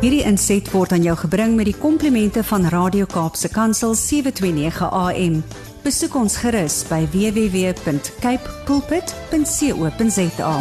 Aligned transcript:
Hierdie 0.00 0.22
inset 0.24 0.64
word 0.72 0.94
aan 0.96 1.02
jou 1.04 1.12
gebring 1.26 1.58
met 1.58 1.66
die 1.68 1.76
komplimente 1.76 2.40
van 2.48 2.62
Radio 2.72 3.04
Kaapse 3.04 3.50
Kansel 3.52 3.92
729 3.92 4.86
AM. 4.96 5.34
Besoek 5.84 6.14
ons 6.16 6.38
gerus 6.40 6.78
by 6.88 7.02
www.cape 7.12 8.54
pulpit.co.za. 8.64 10.54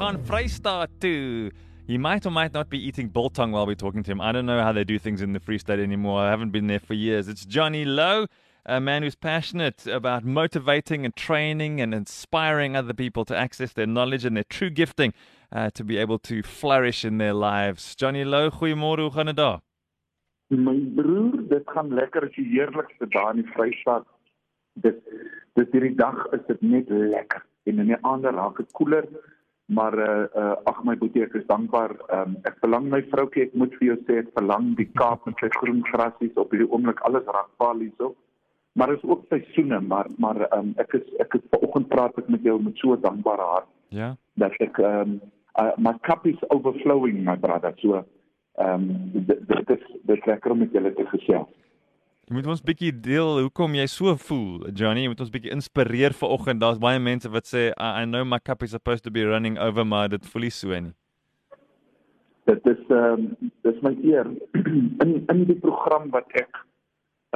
Gaan 0.00 0.18
Vrystaat 0.26 0.90
toe. 0.98 1.52
He 1.86 1.98
might 2.02 2.26
or 2.26 2.34
might 2.34 2.50
not 2.52 2.66
be 2.66 2.82
eating 2.82 3.06
biltong 3.14 3.54
while 3.54 3.64
we're 3.64 3.78
talking 3.78 4.02
to 4.02 4.10
him. 4.10 4.20
I 4.20 4.32
don't 4.32 4.46
know 4.46 4.58
how 4.58 4.72
they 4.72 4.82
do 4.82 4.98
things 4.98 5.22
in 5.22 5.32
the 5.32 5.40
Free 5.40 5.58
State 5.58 5.78
anymore. 5.78 6.26
I 6.26 6.30
haven't 6.30 6.50
been 6.50 6.66
there 6.66 6.82
for 6.82 6.94
years. 6.94 7.28
It's 7.28 7.46
Johnny 7.46 7.84
Lowe, 7.84 8.26
a 8.66 8.80
man 8.80 9.02
who's 9.02 9.14
passionate 9.14 9.86
about 9.86 10.24
motivating 10.24 11.04
and 11.04 11.14
training 11.16 11.80
and 11.80 11.94
inspiring 11.94 12.76
other 12.76 12.94
people 12.94 13.24
to 13.24 13.36
access 13.36 13.72
their 13.72 13.86
knowledge 13.86 14.24
and 14.24 14.36
their 14.36 14.44
true 14.44 14.70
gifting 14.70 15.12
uh, 15.52 15.70
to 15.70 15.84
be 15.84 15.96
able 15.96 16.18
to 16.18 16.42
flourish 16.42 17.04
in 17.04 17.18
their 17.18 17.34
lives. 17.34 17.94
Johnny 17.94 18.24
Lowe, 18.24 18.50
goeiemôre, 18.50 19.00
hoe 19.00 19.10
gaan 19.10 19.26
dit 19.26 19.36
daar? 19.36 19.60
My 20.50 20.74
broer, 20.94 21.48
dit 21.48 21.66
gaan 21.70 21.94
lekker 21.94 22.26
as 22.26 22.34
die 22.34 22.46
heerlikste 22.50 23.06
daar 23.14 23.34
in 23.34 23.44
die 23.44 23.52
Vrystaat. 23.54 24.06
Dit 24.74 24.98
dit 25.58 25.72
hierdie 25.74 25.94
dag 25.98 26.26
is 26.32 26.42
dit 26.46 26.62
net 26.62 26.88
lekker. 26.88 27.44
En 27.68 27.78
in 27.78 27.92
die 27.92 28.00
ander 28.02 28.34
raak 28.34 28.56
dit 28.56 28.70
koeler. 28.72 29.06
Maar 29.70 29.94
uh 29.98 30.26
uh 30.34 30.56
ag 30.66 30.82
my 30.84 30.96
boetie, 30.98 31.22
ek 31.22 31.36
is 31.38 31.46
dankbaar. 31.46 31.94
Um, 32.10 32.34
ek 32.48 32.56
verlang 32.62 32.88
my 32.90 32.98
vroukie, 33.12 33.44
ek 33.46 33.54
moet 33.54 33.74
vir 33.78 33.92
jou 33.92 33.96
sê 34.08 34.18
ek 34.24 34.32
verlang 34.34 34.72
die 34.78 34.88
Kaap 34.98 35.28
met 35.28 35.38
sy 35.38 35.50
groen 35.60 35.84
grasies 35.86 36.34
op 36.34 36.50
hierdie 36.50 36.66
oomblik 36.70 37.02
alles 37.06 37.28
raak 37.30 37.52
paal 37.62 37.78
hierso. 37.78 38.16
Maar 38.72 38.92
is 38.92 39.02
ook 39.02 39.24
seisoene, 39.28 39.80
maar 39.80 40.06
maar 40.16 40.58
um, 40.58 40.72
ek 40.76 40.92
is 40.92 41.06
ek 41.18 41.32
het 41.32 41.46
vanoggend 41.50 41.88
praat 41.88 42.18
ek 42.18 42.28
met 42.28 42.42
jou 42.46 42.56
met 42.62 42.76
so 42.78 42.96
dankbare 42.96 43.46
hart. 43.54 43.70
Ja. 43.88 44.14
Dat 44.38 44.54
ek 44.62 44.78
um, 44.78 45.20
uh, 45.58 45.72
my 45.76 45.94
cup 46.06 46.26
is 46.26 46.38
overflowing 46.54 47.24
my 47.24 47.36
brother. 47.36 47.74
So 47.82 48.04
ehm 48.60 48.90
um, 48.90 49.24
dit, 49.26 49.70
is 49.70 49.82
dit 50.02 50.26
lekker 50.26 50.50
om 50.50 50.58
met 50.58 50.72
julle 50.72 50.92
te 50.94 51.06
gesels. 51.10 51.50
Jy 52.30 52.36
moet 52.36 52.46
ons 52.46 52.62
bietjie 52.62 52.92
deel 52.94 53.40
hoekom 53.42 53.74
jy 53.74 53.86
so 53.90 54.14
voel, 54.22 54.68
Johnny. 54.70 55.02
Jy 55.02 55.10
moet 55.10 55.22
ons 55.24 55.32
bietjie 55.34 55.50
inspireer 55.50 56.14
vir 56.14 56.30
oggend. 56.30 56.62
Daar's 56.62 56.78
baie 56.78 57.00
mense 57.02 57.30
wat 57.32 57.48
sê 57.50 57.70
I, 57.72 58.02
I 58.02 58.04
know 58.06 58.22
my 58.24 58.38
cup 58.38 58.62
is 58.62 58.70
supposed 58.70 59.02
to 59.02 59.10
be 59.10 59.24
running 59.26 59.58
over, 59.58 59.86
maar 59.86 60.12
dit 60.12 60.26
voel 60.30 60.46
nie 60.46 60.54
so 60.54 60.80
nie. 60.86 60.94
Dit 62.46 62.66
is 62.70 62.82
ehm 62.86 63.26
um, 63.26 63.50
dis 63.66 63.82
my 63.86 63.96
eer 64.06 64.30
in 65.04 65.16
in 65.18 65.46
die 65.50 65.58
program 65.58 66.10
wat 66.14 66.30
ek 66.38 66.62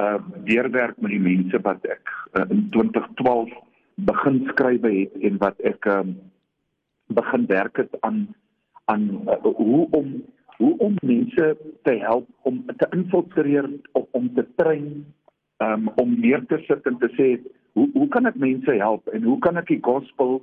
uh 0.01 0.19
deurwerk 0.43 0.97
met 0.99 1.11
die 1.11 1.23
mense 1.23 1.59
wat 1.63 1.85
ek 1.87 2.09
uh, 2.35 2.43
in 2.51 2.67
2012 2.75 3.51
begin 3.95 4.41
skrywe 4.49 4.91
het 4.91 5.13
en 5.23 5.37
wat 5.39 5.59
ek 5.63 5.85
um, 5.87 6.15
begin 7.07 7.45
werk 7.47 7.77
het 7.77 7.95
aan 8.01 8.27
aan 8.91 9.05
uh, 9.27 9.39
hoe 9.41 9.87
om 9.91 10.23
hoe 10.57 10.77
om 10.77 10.97
mense 11.01 11.57
te 11.83 11.93
help 12.01 12.27
om 12.41 12.63
te 12.65 12.87
infiltreer 12.91 13.69
of 13.91 14.07
om 14.11 14.33
te 14.33 14.45
train 14.55 15.05
um, 15.63 15.87
om 15.95 16.19
meer 16.19 16.43
te 16.45 16.59
sit 16.67 16.85
en 16.85 16.97
te 16.99 17.09
sê 17.15 17.29
hoe 17.73 17.87
hoe 17.93 18.07
kan 18.07 18.27
ek 18.27 18.35
mense 18.35 18.75
help 18.81 19.07
en 19.07 19.23
hoe 19.23 19.39
kan 19.39 19.57
ek 19.57 19.71
die 19.71 19.81
gospel 19.81 20.41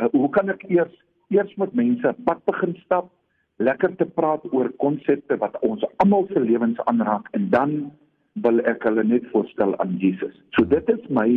uh, 0.00 0.08
hoe 0.12 0.30
kan 0.30 0.48
ek 0.52 0.64
eers 0.70 0.96
eers 1.28 1.52
met 1.60 1.76
mense 1.76 2.14
pad 2.24 2.40
begin 2.48 2.76
stap 2.84 3.12
lekker 3.56 3.96
te 4.00 4.08
praat 4.18 4.44
oor 4.52 4.72
konsepte 4.80 5.36
wat 5.40 5.56
ons 5.60 5.84
almal 5.96 6.28
se 6.32 6.40
lewens 6.40 6.80
aanraak 6.88 7.28
en 7.36 7.48
dan 7.52 7.78
wil 8.44 8.60
ek 8.68 8.84
hulle 8.84 9.04
net 9.04 9.24
voorstel 9.32 9.76
aan 9.82 9.96
Jesus. 10.02 10.34
So 10.56 10.64
dit 10.64 10.88
is 10.92 11.02
my 11.08 11.28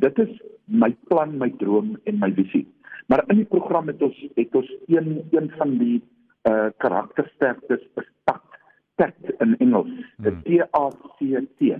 dit 0.00 0.18
is 0.18 0.30
my 0.66 0.90
plan, 1.10 1.36
my 1.38 1.50
droom 1.60 1.96
en 2.08 2.20
my 2.22 2.30
visie. 2.32 2.66
Maar 3.10 3.24
in 3.28 3.42
die 3.42 3.50
program 3.50 3.90
het 3.90 4.02
ons 4.02 4.16
het 4.36 4.54
ons 4.54 4.70
een 4.86 5.20
een 5.30 5.50
van 5.58 5.76
die 5.78 6.00
uh 6.48 6.70
karaktersterktes 6.80 7.82
is 8.00 8.08
tact 8.24 8.60
tact 8.96 9.32
in 9.44 9.56
Engels 9.58 9.90
die 10.24 10.32
hmm. 10.32 10.42
T 10.46 10.76
A 10.76 10.88
C 11.18 11.42
T 11.58 11.74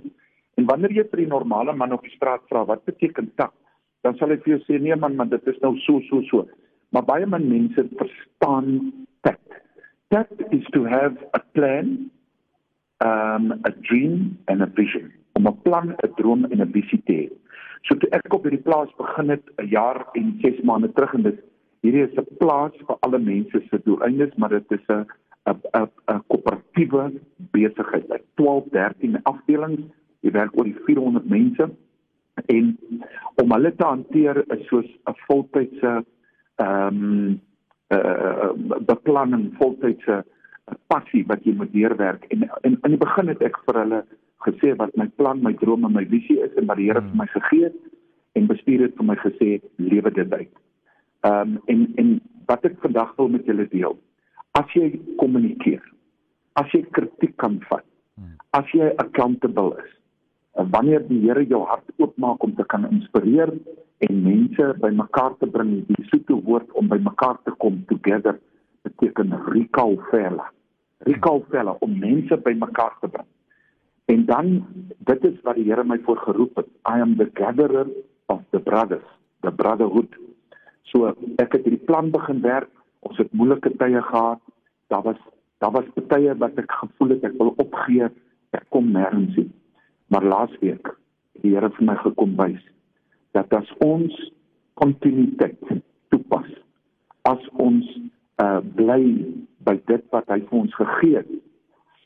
en 0.59 0.67
wanneer 0.69 0.93
jy 0.93 1.05
vir 1.09 1.23
die 1.23 1.31
normale 1.31 1.73
man 1.73 1.95
op 1.95 2.03
die 2.05 2.13
straat 2.13 2.43
vra 2.51 2.61
wat 2.69 2.85
beteken 2.85 3.31
tact 3.41 3.57
dan 4.05 4.17
sal 4.19 4.29
hy 4.29 4.37
vir 4.43 4.55
jou 4.55 4.59
sê 4.67 4.77
nee 4.77 4.97
man 5.03 5.17
maar 5.17 5.31
dit 5.31 5.49
is 5.49 5.57
nou 5.65 5.73
so 5.85 6.01
so 6.09 6.21
so 6.29 6.45
maar 6.93 7.07
baie 7.07 7.25
min 7.25 7.47
mense 7.49 7.87
verstaan 7.97 8.69
tact 9.25 9.57
tact 10.13 10.45
is 10.53 10.67
to 10.77 10.85
have 10.85 11.17
a 11.33 11.41
plan 11.57 11.95
um 13.05 13.51
a 13.65 13.71
dream 13.87 14.37
and 14.47 14.61
a 14.61 14.69
vision 14.79 15.11
om 15.33 15.47
'n 15.47 15.61
plan 15.63 15.95
'n 15.95 16.13
droom 16.17 16.45
en 16.45 16.61
'n 16.61 16.71
visie 16.71 17.01
te 17.05 17.13
hê 17.13 17.29
so 17.81 17.95
toe 17.95 18.09
ek 18.11 18.33
op 18.33 18.43
hierdie 18.43 18.65
plaas 18.67 18.91
begin 18.97 19.29
het 19.29 19.45
'n 19.57 19.67
jaar 19.67 20.05
en 20.13 20.37
6 20.41 20.61
maande 20.63 20.93
terug 20.93 21.13
en 21.13 21.23
dit 21.23 21.39
hierdie 21.81 22.05
is 22.05 22.17
'n 22.17 22.37
plaas 22.37 22.73
vir 22.87 22.97
alle 23.05 23.19
mense 23.19 23.61
se 23.69 23.81
doeleindes, 23.83 24.35
maar 24.37 24.49
dit 24.49 24.71
is 24.71 24.85
'n 24.87 25.05
'n 25.49 25.57
'n 25.73 25.89
'n 26.13 26.23
koöperatiewe 26.27 27.11
besigheid. 27.51 28.05
Hy 28.09 28.21
12, 28.35 28.65
13 28.71 29.19
afdelings, 29.23 29.81
jy 30.21 30.31
werk 30.31 30.57
oor 30.57 30.65
die 30.65 30.81
400 30.85 31.25
mense 31.29 31.69
en 32.45 32.77
om 33.41 33.51
hulle 33.51 33.75
te 33.75 33.85
hanteer 33.85 34.43
is 34.53 34.67
soos 34.67 34.89
'n 35.07 35.17
voltydse 35.27 36.05
ehm 36.55 36.87
um, 36.87 37.41
uh 37.91 38.51
beplanning, 38.85 39.51
voltydse 39.57 40.23
passie 40.91 41.23
wat 41.27 41.45
jy 41.45 41.53
moet 41.57 41.71
deurwerk 41.73 42.25
en 42.29 42.47
in 42.67 42.77
in 42.81 42.95
die 42.95 43.01
begin 43.01 43.31
het 43.33 43.41
ek 43.41 43.57
vir 43.67 43.79
hulle 43.83 44.01
gesê 44.45 44.73
wat 44.77 44.95
my 44.97 45.07
plan, 45.21 45.41
my 45.43 45.53
drome, 45.61 45.89
my 45.89 46.03
visie 46.09 46.39
is 46.41 46.53
en 46.57 46.67
wat 46.69 46.79
die 46.81 46.89
Here 46.89 47.01
vir 47.05 47.17
my 47.17 47.27
gegee 47.33 47.69
het 47.69 47.77
en 48.39 48.47
bestuur 48.49 48.85
het 48.87 48.97
vir 48.97 49.07
my 49.11 49.17
gesê 49.21 49.49
lewe 49.77 50.11
dit 50.17 50.33
uit. 50.33 50.53
Ehm 51.27 51.55
um, 51.55 51.57
en 51.73 51.87
en 52.03 52.13
wat 52.49 52.65
ek 52.65 52.79
vandag 52.83 53.15
wil 53.17 53.29
met 53.29 53.45
julle 53.45 53.67
deel. 53.71 53.97
As 54.59 54.71
jy 54.75 54.99
kommunikeer, 55.21 55.83
as 56.59 56.71
jy 56.75 56.81
kritiek 56.97 57.37
kan 57.39 57.59
vat, 57.69 57.85
hmm. 58.17 58.35
as 58.57 58.71
jy 58.75 58.89
accountable 59.03 59.77
is, 59.83 59.91
wanneer 60.73 61.05
die 61.07 61.21
Here 61.25 61.45
jou 61.47 61.61
hart 61.67 61.87
oopmaak 61.97 62.43
om 62.43 62.55
te 62.55 62.65
kan 62.73 62.87
inspireer 62.89 63.53
en 64.07 64.23
mense 64.25 64.71
bymekaar 64.81 65.37
te 65.39 65.47
bring, 65.47 65.85
die 65.87 66.07
soete 66.09 66.35
woord 66.47 66.71
om 66.79 66.89
bymekaar 66.91 67.37
te 67.45 67.53
kom 67.63 67.83
together 67.87 68.39
beteken 68.83 69.35
recall 69.53 69.97
fella. 70.09 70.49
Recall 71.07 71.43
fella 71.49 71.75
om 71.79 71.97
mense 71.99 72.37
bymekaar 72.37 72.97
te 73.01 73.07
bring. 73.07 73.27
En 74.05 74.25
dan 74.25 74.65
dit 75.07 75.23
is 75.23 75.41
wat 75.41 75.55
die 75.55 75.65
Here 75.69 75.83
my 75.83 75.97
voorgeroep 76.05 76.55
het. 76.55 76.69
I 76.89 77.01
am 77.01 77.15
the 77.17 77.29
gatherer 77.33 77.87
of 78.25 78.41
the 78.49 78.59
brothers, 78.59 79.07
the 79.41 79.51
brotherhood. 79.51 80.15
So 80.91 81.13
ek 81.41 81.57
het 81.57 81.65
hierdie 81.65 81.85
plan 81.87 82.11
begin 82.11 82.41
werk. 82.41 82.69
Ons 83.07 83.17
het 83.17 83.31
moeilike 83.33 83.71
tye 83.77 84.01
gehad. 84.01 84.41
Daar 84.93 85.05
was 85.07 85.21
daar 85.61 85.71
was 85.71 85.87
tye 86.09 86.35
wat 86.37 86.57
ek 86.57 86.71
gevoel 86.81 87.15
het 87.15 87.29
ek 87.29 87.37
wil 87.39 87.53
opgee. 87.61 88.09
Ek 88.57 88.67
kom 88.69 88.91
nêrens 88.93 89.37
nie. 89.37 89.49
Maar 90.11 90.27
laasweek 90.27 90.91
het 90.91 91.45
die 91.45 91.55
Here 91.55 91.71
vir 91.77 91.87
my 91.87 91.95
gekom 92.03 92.35
wys 92.37 92.61
dat 93.31 93.53
as 93.55 93.69
ons 93.79 94.11
kontinuïteit 94.79 95.59
toepas, 96.11 96.49
as 97.29 97.43
ons 97.63 97.87
uh 98.43 98.59
bly 98.75 99.05
by 99.65 99.77
dit 99.89 100.03
wat 100.15 100.27
hy 100.33 100.39
vir 100.47 100.59
ons 100.63 100.75
gegee 100.75 101.19
het, 101.21 101.31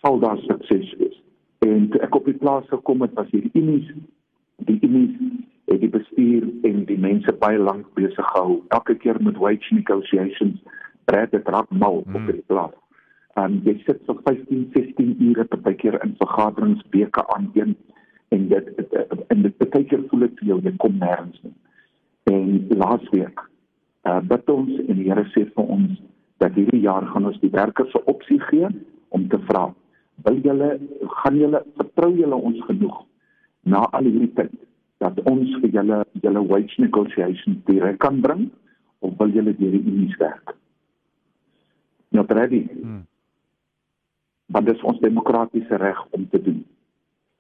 sal 0.02 0.20
daar 0.20 0.42
sukses 0.46 0.92
wees. 1.00 1.18
En 1.66 1.90
toe 1.94 2.02
ek 2.06 2.16
op 2.16 2.28
die 2.30 2.38
plaas 2.38 2.68
gekom 2.70 3.02
het, 3.06 3.16
was 3.18 3.32
hier 3.34 3.48
unies 3.54 3.90
die 4.66 4.80
unies 4.82 5.16
het 5.66 5.82
die 5.82 5.90
bestuur 5.90 6.46
en 6.64 6.84
die 6.86 7.00
mense 7.02 7.34
baie 7.42 7.60
lank 7.60 7.88
besig 7.98 8.26
gehou. 8.32 8.62
Elke 8.76 8.96
keer 9.02 9.18
met 9.22 9.38
wage 9.42 9.74
negotiations, 9.74 10.62
praat 11.10 11.32
dit 11.32 11.48
raak 11.50 11.70
mal 11.70 12.04
op 12.04 12.12
hmm. 12.14 12.32
die 12.32 12.46
plaas. 12.48 12.76
En 13.36 13.60
jy 13.66 13.76
sit 13.84 14.00
so 14.08 14.16
15, 14.24 14.70
16 14.74 15.16
ure 15.28 15.44
per 15.52 15.76
keer 15.76 15.98
in 16.06 16.16
vergaderings 16.22 16.84
weke 16.94 17.26
aan 17.36 17.50
een 17.54 17.76
en 18.34 18.48
dit 18.50 18.70
en 19.28 19.42
dit 19.42 19.58
baie 19.58 19.84
keer 19.84 20.06
voel 20.10 20.26
dit 20.26 20.40
vir 20.40 20.52
jou 20.54 20.60
jy 20.64 20.74
kom 20.82 20.96
nêrens 21.02 21.42
nie. 21.44 21.54
En 22.32 22.78
laasweek, 22.80 23.44
uh 24.08 24.22
bid 24.30 24.50
ons 24.50 24.72
en 24.86 25.02
die 25.02 25.10
Here 25.10 25.26
sê 25.34 25.46
vir 25.58 25.74
ons 25.78 26.00
hierdie 26.56 26.84
jaar 26.86 27.08
gaan 27.12 27.26
ons 27.26 27.40
die 27.40 27.52
werkers 27.54 27.94
'n 27.94 28.08
opsie 28.12 28.40
gee 28.50 28.68
om 29.10 29.28
te 29.30 29.40
vra, 29.48 29.74
wil 30.24 30.38
julle 30.44 30.80
gaan 31.22 31.38
julle 31.38 31.64
vertrou 31.78 32.12
julle 32.16 32.36
ons 32.36 32.62
genoeg 32.68 33.04
na 33.64 33.88
al 33.92 34.04
hierdie 34.04 34.34
tyd 34.34 34.54
dat 35.04 35.20
ons 35.30 35.50
vir 35.62 35.70
julle 35.70 36.06
julle 36.24 36.44
wage 36.48 36.82
negotiations 36.82 37.58
direk 37.66 38.00
kan 38.00 38.22
bring 38.22 38.50
of 39.00 39.18
wil 39.18 39.30
julle 39.30 39.56
deur 39.58 39.72
die 39.72 39.84
unies 39.84 40.18
werk? 40.18 40.56
Nou 42.16 42.26
ready. 42.28 42.64
Hmm. 42.82 43.04
Want 44.46 44.66
dit 44.66 44.76
is 44.76 44.84
ons 44.84 45.00
demokratiese 45.00 45.78
reg 45.82 46.00
om 46.16 46.30
te 46.30 46.42
doen. 46.42 46.66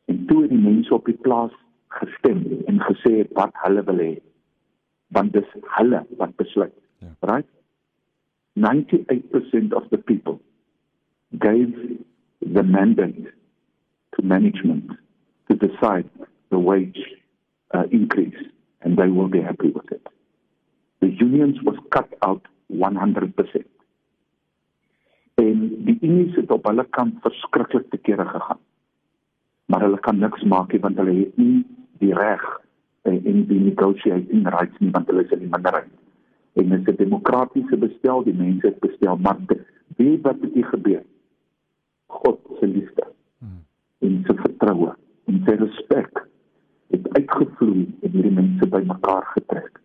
En 0.05 0.25
toe 0.25 0.41
het 0.41 0.51
die 0.51 0.61
mense 0.61 0.93
op 0.93 1.05
die 1.05 1.17
plaas 1.27 1.53
gestem 1.87 2.43
en 2.67 2.81
gesê 2.89 3.23
wat 3.37 3.53
hulle 3.63 3.83
wil 3.87 4.01
hê. 4.03 4.13
Want 5.15 5.33
dis 5.33 5.47
hulle 5.77 6.03
wat 6.19 6.35
besluit. 6.35 6.73
Ja. 6.99 7.13
Right? 7.29 7.54
98% 8.57 9.73
of 9.73 9.83
the 9.89 9.97
people 9.97 10.39
gave 11.39 11.73
the 12.41 12.63
mandate 12.63 13.27
to 14.15 14.21
management 14.21 14.91
to 15.49 15.55
decide 15.55 16.09
the 16.51 16.59
wage 16.59 16.99
uh, 17.73 17.83
increase, 17.91 18.37
and 18.81 18.97
they 18.97 19.07
will 19.07 19.27
be 19.27 19.41
happy 19.41 19.69
with 19.69 19.91
it. 19.91 20.07
The 21.01 21.09
unions 21.09 21.57
was 21.63 21.75
cut 21.91 22.09
out 22.21 22.41
100%. 22.71 23.65
En 25.35 25.83
die 25.85 25.97
Unie 26.01 26.31
het 26.35 26.51
op 26.51 26.65
hulle 26.65 26.85
kant 26.95 27.17
verskriklik 27.21 27.89
te 27.89 27.97
kere 27.97 28.25
gegaan. 28.25 28.59
Maar 29.65 29.81
hulle 29.81 29.99
kan 29.99 30.19
niks 30.19 30.43
maak 30.43 30.71
nie 30.71 30.79
want 30.79 30.97
hulle 30.97 31.15
het 31.17 31.37
nie 31.37 31.65
die 31.99 32.13
reg 32.15 32.43
en 33.03 33.45
die 33.49 33.59
negotiating 33.59 34.47
rights 34.55 34.79
nie 34.79 34.93
want 34.95 35.11
hulle 35.11 35.25
is 35.25 35.33
in 35.35 35.43
die 35.43 35.51
minderheid. 35.51 35.91
En 36.55 36.69
dit 36.69 36.87
is 36.87 36.93
'n 36.93 36.97
demokratiese 36.97 37.77
bestel, 37.77 38.23
die 38.23 38.33
mense 38.33 38.67
het 38.67 38.79
bestel, 38.79 39.17
maar 39.17 39.37
wie 39.97 40.19
wat 40.21 40.37
het 40.41 40.53
hier 40.53 40.65
gebeur? 40.65 41.03
God 42.07 42.39
se 42.59 42.67
liefde 42.67 43.03
hmm. 43.39 43.63
en 43.99 44.23
sy 44.27 44.35
vertroue 44.35 44.95
en 45.25 45.41
sy 45.45 45.55
respek 45.59 46.27
het 46.93 47.09
uitgevloei 47.17 47.85
en 48.01 48.11
hierdie 48.11 48.31
mense 48.31 48.67
bymekaar 48.67 49.25
getrek. 49.33 49.81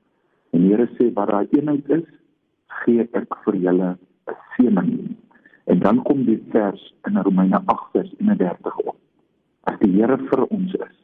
En 0.51 0.67
Here 0.67 0.87
sê 0.99 1.11
wat 1.15 1.31
daai 1.31 1.47
eenheid 1.51 1.89
is, 1.89 2.07
gee 2.83 3.07
ek 3.19 3.37
vir 3.45 3.57
julle 3.67 3.91
'n 4.31 4.37
seëning. 4.55 5.17
En 5.71 5.79
dan 5.79 6.03
kom 6.03 6.25
die 6.25 6.41
vers 6.51 6.95
in 7.09 7.17
Romeine 7.17 7.61
8:31 7.67 8.79
op. 8.85 8.97
As 9.71 9.79
die 9.79 9.93
Here 9.97 10.19
vir 10.19 10.45
ons 10.47 10.75
is, 10.75 10.97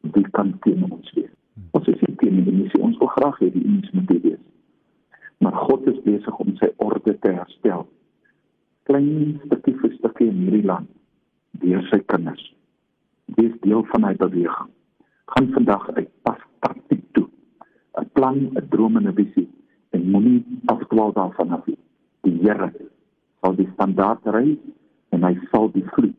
wie 0.00 0.26
kan 0.30 0.58
teen 0.60 0.84
ons 0.90 1.12
wees? 1.12 1.32
Ons 1.70 1.88
is 1.88 2.00
nie 2.06 2.16
teen 2.16 2.44
die 2.44 2.52
missie, 2.52 2.82
ons 2.82 2.98
wil 2.98 3.12
graag 3.16 3.38
hê 3.38 3.50
die 3.50 3.64
mens 3.66 3.90
moet 3.90 4.10
wees. 4.22 4.43
Maar 5.44 5.60
God 5.68 5.86
is 5.92 6.00
besig 6.08 6.40
om 6.40 6.56
sy 6.56 6.70
orde 6.80 7.12
te 7.20 7.34
herstel. 7.36 7.84
Klein 8.88 9.40
stukkie 9.44 9.76
vir 9.80 9.92
stukkie 9.98 10.30
in 10.32 10.40
hierdie 10.46 10.64
land 10.64 10.88
deur 11.62 11.84
sy 11.90 12.00
kinders. 12.08 12.42
Wees 13.36 13.52
deel 13.62 13.84
van 13.92 14.08
hy 14.08 14.14
beweging. 14.20 14.72
Gaan 15.32 15.52
vandag 15.52 15.84
uit 15.96 16.10
pas 16.24 16.40
prakties 16.64 17.04
'n 18.00 18.08
plan, 18.12 18.38
'n 18.56 18.68
droom 18.70 18.96
en 18.96 19.08
'n 19.08 19.14
visie 19.14 19.48
en 19.90 20.10
moenie 20.10 20.44
afdwaal 20.66 21.12
daarvan 21.12 21.50
af 21.50 21.66
nie. 21.66 21.78
Die 22.22 22.38
Here 22.42 22.72
sal 23.40 23.54
die 23.54 23.68
standaard 23.74 24.26
ry 24.26 24.58
en 25.10 25.22
hy 25.22 25.34
sal 25.50 25.70
die 25.72 25.82
inkom. 25.82 26.13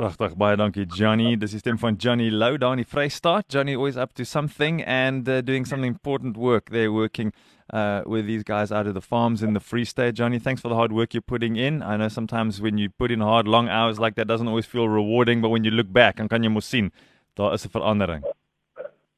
Pragtig, 0.00 0.32
baie 0.40 0.56
dankie 0.56 0.86
Johnny. 0.88 1.34
Dis 1.36 1.52
die 1.52 1.58
stem 1.60 1.76
van 1.76 1.98
Johnny 2.00 2.30
Lou 2.32 2.54
daar 2.56 2.72
in 2.72 2.80
die 2.80 2.88
Vrystaat. 2.88 3.50
Johnny 3.52 3.74
always 3.74 3.98
up 3.98 4.14
to 4.14 4.24
something 4.24 4.80
and 4.82 5.28
uh, 5.28 5.42
doing 5.42 5.66
some 5.66 5.84
important 5.84 6.38
work. 6.38 6.70
They're 6.70 6.90
working 6.90 7.34
uh, 7.74 8.00
with 8.06 8.24
these 8.24 8.42
guys 8.42 8.72
out 8.72 8.86
of 8.86 8.94
the 8.94 9.02
farms 9.02 9.42
in 9.42 9.52
the 9.52 9.60
Free 9.60 9.84
State. 9.84 10.14
Johnny, 10.14 10.38
thanks 10.38 10.62
for 10.62 10.70
the 10.70 10.74
hard 10.74 10.90
work 10.90 11.12
you're 11.12 11.20
putting 11.20 11.56
in. 11.56 11.82
I 11.82 11.98
know 11.98 12.08
sometimes 12.08 12.62
when 12.62 12.78
you 12.78 12.88
put 12.88 13.10
in 13.10 13.20
hard, 13.20 13.46
long 13.46 13.68
hours 13.68 13.98
like 13.98 14.14
that, 14.14 14.26
doesn't 14.26 14.48
always 14.48 14.64
feel 14.64 14.88
rewarding, 14.88 15.42
but 15.42 15.50
when 15.50 15.64
you 15.64 15.70
look 15.70 15.92
back, 15.92 16.16
dan 16.16 16.28
kan 16.28 16.42
jy 16.42 16.48
mos 16.48 16.64
sien 16.64 16.90
daar 17.36 17.52
is 17.52 17.66
'n 17.66 17.68
verandering. 17.68 18.24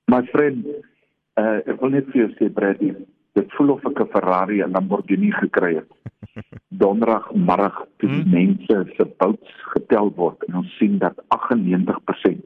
My 0.09 0.27
friend, 0.35 0.67
uh, 1.39 1.63
ek 1.63 1.81
wil 1.81 1.91
net 1.91 2.11
vir 2.11 2.27
jou 2.27 2.31
sê 2.35 2.51
Brady, 2.51 2.91
dit 3.33 3.53
voel 3.57 3.71
of 3.77 3.85
ek 3.85 4.01
'n 4.01 4.13
Ferrari 4.15 4.61
en 4.61 4.69
'n 4.69 4.73
Lamborghini 4.73 5.31
gekry 5.31 5.75
het. 5.75 5.91
Donderdag 6.83 7.33
middag 7.35 7.87
toe 7.97 8.09
die 8.09 8.23
hmm? 8.23 8.31
mense 8.31 8.93
se 8.97 9.05
bouts 9.17 9.51
getel 9.75 10.13
word 10.15 10.45
en 10.49 10.55
ons 10.63 10.77
sien 10.77 10.99
dat 10.99 11.17
98% 11.29 12.41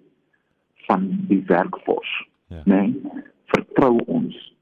van 0.86 1.08
die 1.28 1.42
werkfors, 1.46 2.28
ja. 2.48 2.62
nee, 2.64 3.02
vertrou 3.46 3.98
ons 4.06 4.54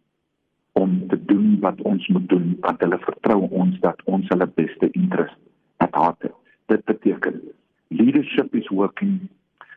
om 0.72 1.08
te 1.08 1.24
doen 1.24 1.60
wat 1.60 1.80
ons 1.82 2.06
moet 2.08 2.28
doen 2.28 2.56
want 2.60 2.80
hulle 2.80 2.98
vertrou 2.98 3.40
ons 3.50 3.80
dat 3.80 4.00
ons 4.04 4.28
hulle 4.28 4.48
beste 4.54 4.90
interest 4.90 5.38
at 5.76 5.94
heart 5.94 6.22
het. 6.22 6.34
Dit 6.66 6.84
beteken 6.84 7.40
leadership 7.88 8.54
is 8.54 8.68
working, 8.68 9.28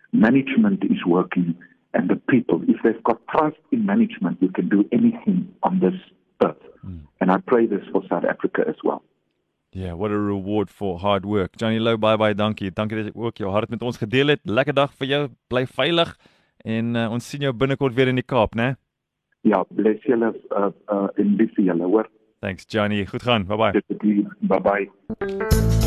management 0.10 0.84
is 0.84 1.04
working 1.04 1.56
and 1.94 2.10
the 2.10 2.16
people. 2.16 2.62
If 2.68 2.82
they've 2.82 3.04
got 3.04 3.20
trust 3.28 3.60
in 3.72 3.86
management, 3.86 4.42
you 4.42 4.50
can 4.50 4.70
do 4.70 4.86
anything 4.92 5.54
on 5.62 5.80
this 5.80 6.00
earth. 6.44 6.64
Mm. 6.84 7.08
And 7.20 7.32
I 7.32 7.38
pray 7.38 7.66
this 7.68 7.86
for 7.92 8.04
South 8.10 8.26
Africa 8.26 8.64
as 8.68 8.76
well. 8.84 9.04
Yeah, 9.74 9.94
what 9.94 10.12
a 10.12 10.18
reward 10.18 10.70
for 10.70 10.98
hard 10.98 11.26
work. 11.26 11.58
Johnny 11.58 11.80
Lou, 11.80 11.98
bye 11.98 12.18
bye, 12.18 12.34
dankie. 12.34 12.72
Dankie 12.72 12.98
dat 12.98 13.12
jy 13.12 13.16
ook 13.16 13.38
jou 13.38 13.52
hart 13.52 13.70
met 13.70 13.82
ons 13.82 13.98
gedeel 13.98 14.34
het. 14.34 14.42
Lekker 14.46 14.74
dag 14.74 14.94
vir 14.94 15.08
jou. 15.08 15.24
Bly 15.52 15.66
veilig 15.68 16.16
en 16.66 16.96
uh, 16.96 17.08
ons 17.14 17.30
sien 17.30 17.44
jou 17.46 17.54
binnekort 17.54 17.96
weer 17.96 18.10
in 18.12 18.18
die 18.18 18.26
Kaap, 18.26 18.56
né? 18.56 18.76
Ja, 19.48 19.64
bless 19.70 20.04
julle 20.08 20.34
uh 20.52 20.72
uh 20.92 21.08
in 21.22 21.36
lief 21.40 21.54
vir 21.56 21.70
julle, 21.72 21.84
hoor. 21.86 22.10
Thanks 22.42 22.66
Johnny. 22.66 23.06
Goed 23.06 23.28
gaan. 23.28 23.46
Bye 23.46 23.58
bye. 23.58 23.72
Bye 24.42 24.60
bye. 24.60 25.87